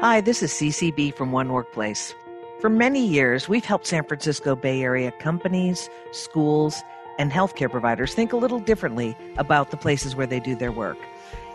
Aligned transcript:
Hi, 0.00 0.20
this 0.20 0.44
is 0.44 0.52
CCB 0.52 1.12
from 1.16 1.32
One 1.32 1.52
Workplace. 1.52 2.14
For 2.60 2.70
many 2.70 3.04
years, 3.04 3.48
we've 3.48 3.64
helped 3.64 3.88
San 3.88 4.04
Francisco 4.04 4.54
Bay 4.54 4.80
Area 4.80 5.10
companies, 5.18 5.90
schools, 6.12 6.84
and 7.18 7.32
healthcare 7.32 7.68
providers 7.68 8.14
think 8.14 8.32
a 8.32 8.36
little 8.36 8.60
differently 8.60 9.16
about 9.38 9.72
the 9.72 9.76
places 9.76 10.14
where 10.14 10.24
they 10.28 10.38
do 10.38 10.54
their 10.54 10.70
work. 10.70 10.98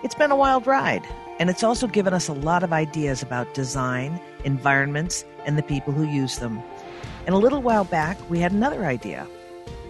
It's 0.03 0.13
been 0.13 0.29
a 0.29 0.35
wild 0.35 0.67
ride, 0.67 1.07
and 1.39 1.49
it's 1.49 1.63
also 1.63 1.87
given 1.87 2.13
us 2.13 2.27
a 2.27 2.33
lot 2.33 2.63
of 2.63 2.73
ideas 2.73 3.23
about 3.23 3.53
design, 3.53 4.19
environments, 4.43 5.23
and 5.45 5.57
the 5.57 5.63
people 5.63 5.93
who 5.93 6.03
use 6.03 6.39
them. 6.39 6.61
And 7.25 7.33
a 7.33 7.37
little 7.37 7.61
while 7.61 7.85
back, 7.85 8.17
we 8.29 8.39
had 8.39 8.51
another 8.51 8.83
idea. 8.83 9.25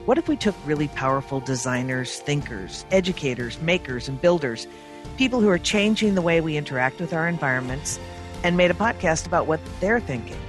What 0.05 0.19
if 0.19 0.27
we 0.27 0.37
took 0.37 0.53
really 0.63 0.89
powerful 0.89 1.39
designers, 1.39 2.19
thinkers, 2.19 2.85
educators, 2.91 3.59
makers, 3.61 4.07
and 4.07 4.21
builders, 4.21 4.67
people 5.17 5.41
who 5.41 5.49
are 5.49 5.57
changing 5.57 6.13
the 6.13 6.21
way 6.21 6.39
we 6.39 6.55
interact 6.55 6.99
with 6.99 7.13
our 7.13 7.27
environments, 7.27 7.99
and 8.43 8.57
made 8.57 8.71
a 8.71 8.75
podcast 8.75 9.25
about 9.25 9.47
what 9.47 9.59
they're 9.79 9.99
thinking? 9.99 10.39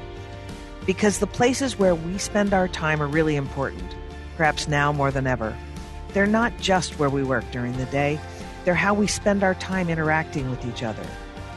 Because 0.85 1.19
the 1.19 1.27
places 1.27 1.79
where 1.79 1.95
we 1.95 2.19
spend 2.19 2.53
our 2.53 2.69
time 2.69 3.01
are 3.01 3.07
really 3.07 3.37
important, 3.37 3.95
perhaps 4.37 4.69
now 4.69 4.93
more 4.93 5.11
than 5.11 5.27
ever. 5.27 5.57
They're 6.13 6.27
not 6.27 6.57
just 6.59 6.99
where 6.99 7.09
we 7.09 7.25
work 7.25 7.45
during 7.51 7.77
the 7.77 7.87
day, 7.87 8.21
they're 8.65 8.75
how 8.75 8.95
we 8.95 9.07
spend 9.07 9.43
our 9.43 9.55
time 9.55 9.89
interacting 9.89 10.51
with 10.51 10.65
each 10.67 10.83
other. 10.83 11.07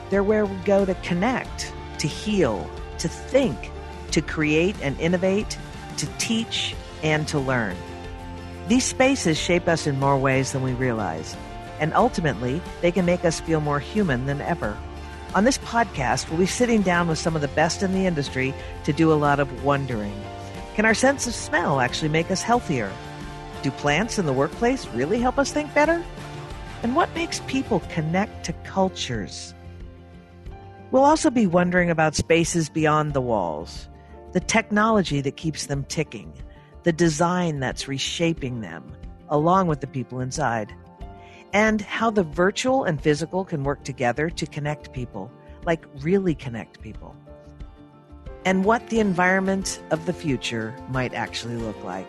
They're 0.09 0.23
where 0.23 0.45
we 0.45 0.55
go 0.57 0.85
to 0.85 0.93
connect, 0.95 1.73
to 1.99 2.07
heal, 2.07 2.69
to 2.99 3.07
think, 3.07 3.71
to 4.11 4.21
create 4.21 4.75
and 4.81 4.99
innovate, 4.99 5.57
to 5.97 6.05
teach, 6.17 6.75
and 7.03 7.27
to 7.27 7.39
learn. 7.39 7.75
These 8.67 8.85
spaces 8.85 9.37
shape 9.37 9.67
us 9.67 9.87
in 9.87 9.99
more 9.99 10.17
ways 10.17 10.51
than 10.51 10.61
we 10.63 10.73
realize, 10.73 11.35
and 11.79 11.93
ultimately, 11.93 12.61
they 12.81 12.91
can 12.91 13.05
make 13.05 13.23
us 13.23 13.39
feel 13.39 13.61
more 13.61 13.79
human 13.79 14.25
than 14.25 14.41
ever. 14.41 14.77
On 15.35 15.43
this 15.43 15.57
podcast, 15.59 16.29
we'll 16.29 16.39
be 16.39 16.45
sitting 16.45 16.81
down 16.81 17.07
with 17.07 17.19
some 17.19 17.35
of 17.35 17.41
the 17.41 17.47
best 17.49 17.83
in 17.83 17.93
the 17.93 18.05
industry 18.05 18.53
to 18.85 18.93
do 18.93 19.11
a 19.11 19.15
lot 19.15 19.39
of 19.39 19.63
wondering. 19.63 20.13
Can 20.75 20.85
our 20.85 20.93
sense 20.93 21.27
of 21.27 21.35
smell 21.35 21.79
actually 21.79 22.09
make 22.09 22.31
us 22.31 22.41
healthier? 22.41 22.91
Do 23.61 23.71
plants 23.71 24.17
in 24.17 24.25
the 24.25 24.33
workplace 24.33 24.87
really 24.87 25.19
help 25.19 25.37
us 25.37 25.51
think 25.51 25.73
better? 25.73 26.03
And 26.81 26.95
what 26.95 27.13
makes 27.13 27.41
people 27.41 27.81
connect 27.89 28.45
to 28.45 28.53
cultures? 28.63 29.53
We'll 30.91 31.03
also 31.03 31.29
be 31.29 31.45
wondering 31.45 31.89
about 31.89 32.15
spaces 32.15 32.69
beyond 32.69 33.13
the 33.13 33.21
walls, 33.21 33.89
the 34.31 34.39
technology 34.39 35.19
that 35.21 35.35
keeps 35.35 35.65
them 35.65 35.83
ticking, 35.85 36.31
the 36.83 36.93
design 36.93 37.59
that's 37.59 37.89
reshaping 37.89 38.61
them, 38.61 38.95
along 39.27 39.67
with 39.67 39.81
the 39.81 39.87
people 39.87 40.21
inside, 40.21 40.73
and 41.57 41.81
how 41.81 42.11
the 42.11 42.21
virtual 42.21 42.83
and 42.83 43.01
physical 43.01 43.43
can 43.43 43.63
work 43.63 43.83
together 43.83 44.29
to 44.29 44.45
connect 44.45 44.93
people, 44.93 45.31
like 45.65 45.83
really 46.01 46.35
connect 46.35 46.79
people, 46.81 47.15
and 48.45 48.63
what 48.63 48.87
the 48.89 48.99
environment 48.99 49.81
of 49.89 50.05
the 50.05 50.13
future 50.13 50.75
might 50.89 51.15
actually 51.15 51.55
look 51.55 51.83
like. 51.83 52.07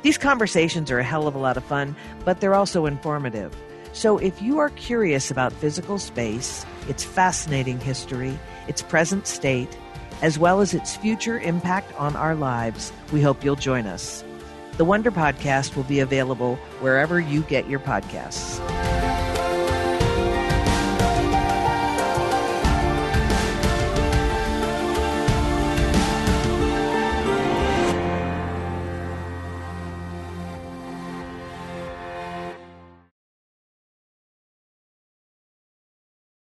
These 0.00 0.16
conversations 0.16 0.90
are 0.90 1.00
a 1.00 1.04
hell 1.04 1.26
of 1.26 1.34
a 1.34 1.38
lot 1.38 1.58
of 1.58 1.64
fun, 1.64 1.94
but 2.24 2.40
they're 2.40 2.54
also 2.54 2.86
informative. 2.86 3.54
So 3.92 4.16
if 4.16 4.40
you 4.40 4.58
are 4.58 4.70
curious 4.70 5.30
about 5.30 5.52
physical 5.52 5.98
space, 5.98 6.64
its 6.88 7.04
fascinating 7.04 7.80
history, 7.80 8.38
its 8.68 8.80
present 8.80 9.26
state, 9.26 9.76
as 10.22 10.38
well 10.38 10.62
as 10.62 10.72
its 10.72 10.96
future 10.96 11.38
impact 11.40 11.94
on 11.96 12.16
our 12.16 12.34
lives, 12.34 12.90
we 13.12 13.20
hope 13.20 13.44
you'll 13.44 13.54
join 13.54 13.86
us. 13.86 14.24
The 14.78 14.86
Wonder 14.86 15.10
Podcast 15.10 15.76
will 15.76 15.82
be 15.82 16.00
available 16.00 16.56
wherever 16.80 17.20
you 17.20 17.42
get 17.42 17.68
your 17.68 17.80
podcasts. 17.80 18.77